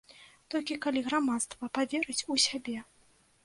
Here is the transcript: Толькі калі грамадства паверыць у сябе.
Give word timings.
Толькі 0.53 0.77
калі 0.85 1.03
грамадства 1.09 1.71
паверыць 1.79 2.19
у 2.33 2.41
сябе. 2.49 2.77